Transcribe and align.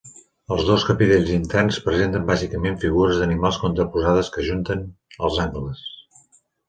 Els 0.53 0.61
dos 0.67 0.85
capitells 0.87 1.33
interns 1.33 1.77
presenten 1.89 2.25
bàsicament 2.31 2.79
figures 2.85 3.21
d'animals 3.21 3.59
contraposades 3.67 4.33
que 4.37 4.43
ajunten 4.47 4.83
els 5.29 5.39
angles. 5.45 5.85